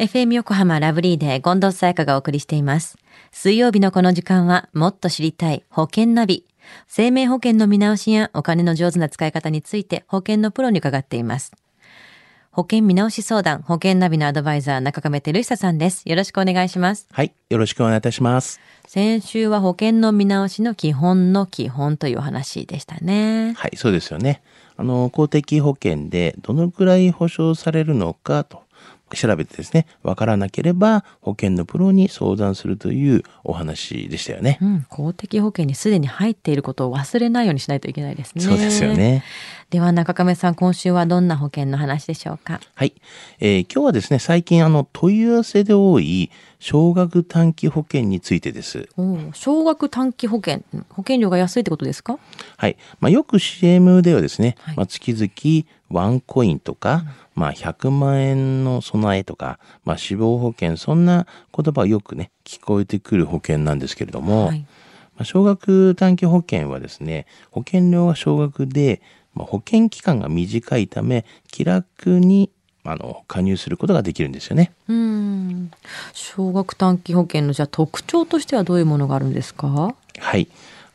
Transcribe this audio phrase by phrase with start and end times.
[0.00, 2.96] FM 横浜ラブリーで近藤沙耶香がお送りしています。
[3.32, 6.46] 水曜日のこの時間はもっと知りたい保険ナビ。
[6.86, 11.52] 生命保険の見直しやお金の上手な使い方について保険のプロに伺っています。
[12.50, 16.08] 保険見直し相談、保険ナビのアドバイザー中亀照久さんです。
[16.08, 17.06] よろしくお願いします。
[17.12, 17.34] はい。
[17.50, 18.58] よろしくお願いいたします。
[18.86, 23.52] 先週は保険の見直しの基本の基本というお話でしたね。
[23.52, 24.40] はい、そうですよね。
[24.78, 28.62] あの、公的保険でどのくらい保証されるのかと
[29.16, 34.58] 調べてですね、わからなければ保険のプロに相談するというお話でしたよね。
[34.62, 38.42] うん、公的保険にすでに入っていることを忘れないようにしないといけないですね。
[38.42, 38.94] そうですよ。
[38.94, 39.24] ね。
[39.70, 42.60] では中亀さん、今週はどんな保険の話でしょうか？
[42.74, 42.94] はい。
[43.38, 48.88] えー今日はですね、最近あの問い合わせで多い少額短期保険についてです。
[49.32, 52.18] 少額短期保険、保険料が安いってことですか？
[52.56, 52.76] はい。
[52.98, 57.04] まあ、よく CM ではですね、はいまあ、月々ワンコインとか、
[57.40, 61.26] まあ、100万円の備えとか、まあ、死亡保険、そんな
[61.56, 64.60] 言葉がよくね、聞こえてくる保険なんですけれども、はい。
[64.60, 64.66] ま
[65.22, 69.00] あ、少額短期保険はですね、保険料は少額で、
[69.32, 72.50] まあ、保険期間が短いため、気楽に
[72.84, 74.72] あの加入することができるんですよね。
[74.88, 75.70] うん。
[76.12, 79.94] 少額短期保険のじゃあ特徴としてはどういうものがあるんですか？
[80.18, 80.46] はい。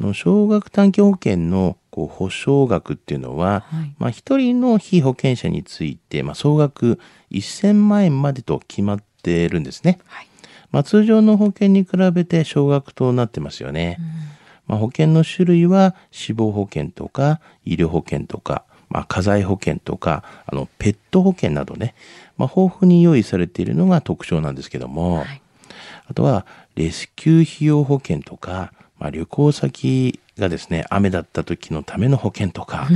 [0.00, 9.98] あの少額短期保険のこう保証額っていうのは、はいまあ、一人の被保険者について、まあ、総額1000万円までと決まっているんですね。
[10.06, 10.28] はい。
[10.70, 13.98] まあ、通常の保険に比べて少額となってますよね。
[14.66, 21.94] まあ、保険の種類は死亡保険とか医療保険とか、まあ、家財保険とかあのペット保険などね、
[22.36, 25.42] まあ、豊富に用意されているのが特徴なんですけども、はい
[26.08, 32.88] あとはレスキュー費用保険とか、まあ、旅行先がですね雨だった時のための保険とか、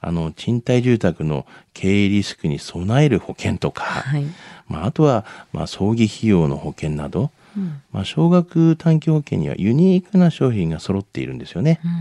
[0.00, 4.24] あの賃貸住宅の経営リスクに備える保険とか、はい。
[4.68, 11.80] まあ、あとは、まあ、葬儀費用の保険など、うんまあ、少額短期保険にはユニークな商品が揃っているんですよね。
[11.84, 11.96] うんうん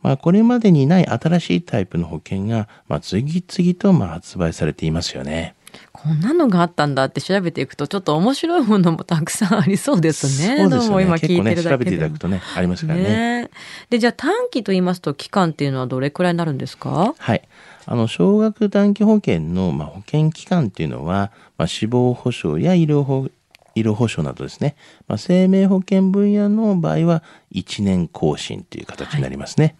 [0.00, 5.54] まあ、これまでにない新しいタイプの保険が、まあ、次々とまあ発売されていますよね。
[5.92, 10.56] こんなのがあったんだって調べていくとちょっと面白いものもたくさんありそうですね。
[10.58, 11.04] そうですよね。
[11.04, 13.04] 今聞ね、調べていただくとね、ありますからね。
[13.04, 13.50] ね
[13.90, 17.14] でじゃあ短期と言いますと期間っていうのはどれくらいになるんですか？
[17.16, 17.42] はい。
[17.86, 23.28] あの、少額短期保険の、まあ、保険期間っていうのは、まあ、死亡保障や医療保
[23.74, 29.76] 医療保障などですね、まあ、生命保険分野の場合は1年更新という形になりますね。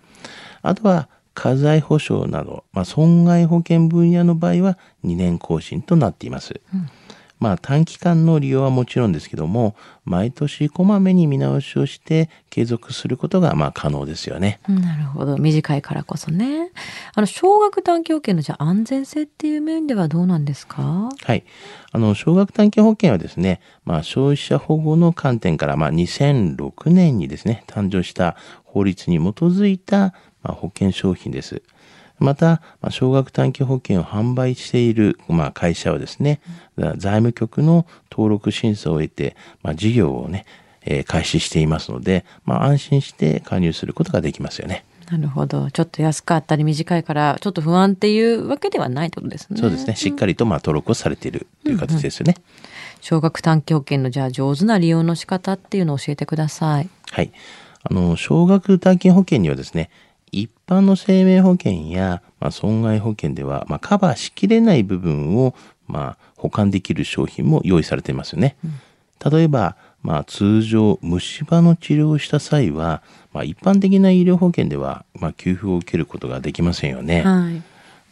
[0.62, 1.08] あとは
[1.40, 6.60] 家財保障など、まあ、損害保険分野の場合は2年更新となっています。
[7.38, 14.58] まあ短期間の利用はもちろんですけども、毎年こまめに見直しをして継続することがまあ可能ですよね。
[14.68, 16.72] なるほど短いからこそね
[17.14, 21.10] あの少額短期保険のじゃあ安全性っていう面ではどうなんですか？
[21.22, 21.44] はい。
[21.92, 30.12] あの、少額短期保険はですね、まあ、消費者保護の観点から、まあ、2006年にですね、誕生した法律に基づいた、まあ、
[30.42, 31.62] 保険商品です。
[32.18, 36.40] また、まあ、少額短期保険を販売している、まあ、会社はですね、
[36.76, 40.44] 財務局の登録審査を得て、まあ、事業をね、
[40.82, 44.84] えー開始していますので、まあ、安心して加入することができますよね。
[45.10, 49.96] なるほどちょっと安かったり短いからちょっと不安っていうわけではないってことですねそうですね。
[49.96, 52.36] しっかりと、まあ、登録をされているという形ですよね。
[53.00, 57.32] 少額短期保険のじゃあ上手な利用の仕方っていうのを教えてくださいはい。
[57.84, 59.88] あの、少額短期保険にはですね、
[60.32, 65.54] 一般の生命保険や、まあ、損害保険では、まあ、カバーしきれない部分を、
[65.86, 68.56] まあ、保管できる商品も用意されていますよね。
[69.24, 73.02] 例えば、まあ、通常、虫歯の治療をした際は、
[73.32, 77.22] まあ、一般的な医療保険では、まあ、給付を受けることができませんよね。
[77.22, 77.62] はい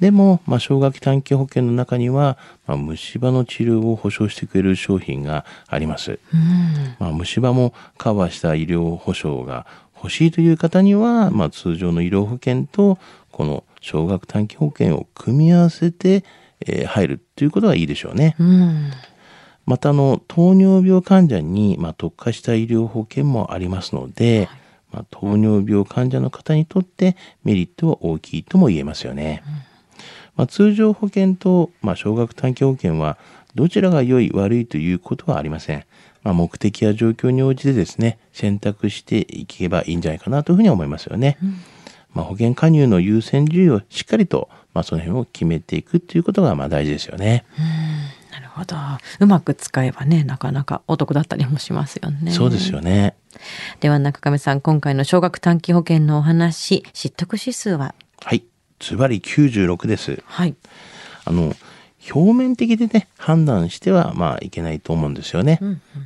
[0.01, 6.19] でも、まあ、少額短期保険の中には、まあ、虫歯の治療を保証してくれる商品があります。
[6.35, 9.67] うんまあ、虫歯もカバーした医療保障が
[9.97, 12.99] 欲しいという方には、まあ、通常の医療保険と
[13.33, 16.25] この少額短期保険を組み合わせて、
[16.61, 18.35] えー入るということがいいでしょうね。
[18.39, 18.91] うん
[19.67, 24.49] またあの糖尿病患者に、まあ、特化した医療保険もありますので、
[24.93, 29.43] まあ、糖尿病患者の方にとってメリットは大きいとも言えますよね。
[30.37, 33.19] まあ、通常保険と、まあ、少額短期保険は
[33.55, 35.85] どちらが良い悪いということはありません。
[36.23, 41.39] まあ、目的や状況に応じてですね選択していけばいいんじゃないかなというふうに思いますよね。
[42.13, 47.45] まあ、保険加入の優先順位をしっかりと、まあ、その辺を決めていくということがまあ大事ですよね。
[48.33, 48.77] なるほど
[49.21, 53.15] うまく使えばねなかなかお得だったりもしますよねそうですよね。
[53.81, 57.95] では中亀さん今回の少額短期保険のお話知得指数は？
[58.23, 58.45] はい。
[58.79, 60.23] ズバリ96です。
[60.27, 60.55] はい
[61.27, 61.55] あの、
[62.15, 65.59] 表面的でね、判断しては、まあ、いけないと思うんですよね。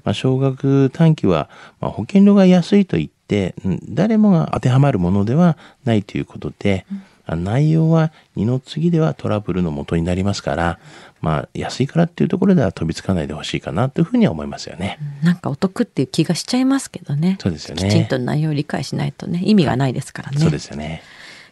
[0.02, 1.50] まあ、少額短期は、
[1.80, 6.86] まあ、保険料が安いと言って、うん、誰もが当てはまるものではないということで、
[7.28, 10.78] うん、内容は二の次ではトラブルの元になりますから、
[11.20, 14.98] まあ、安いからっていうところでは飛びつかないでほしいかなというふうには思いますよね。
[15.22, 17.36] なんかお得っていう気がしちゃいますけどね。
[17.40, 17.88] そうですよね。
[17.88, 20.38] きちんと内容を理解しないとね、意味がないですからね。
[20.38, 21.02] そうですよね。